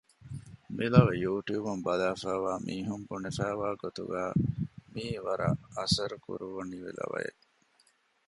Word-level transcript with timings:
މި 0.75 0.85
ލަވަ 0.93 1.13
ޔޫޓިއުބުން 1.23 1.81
ބަލާފައިވާ 1.85 2.53
މީހުން 2.65 3.05
ބުނެފައިވާ 3.07 3.67
ގޮތުގައި 3.81 4.33
މިއީ 4.93 5.15
ވަރަށް 5.25 5.61
އަސަރު 5.75 6.17
ކުރުވަނިވި 6.25 6.91
ލަވައެއް 6.97 7.41